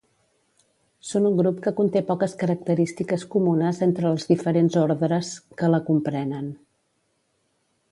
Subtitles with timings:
[1.09, 5.31] Són un grup que conté poques característiques comunes entre els diferents ordres
[5.61, 6.53] que la comprenen.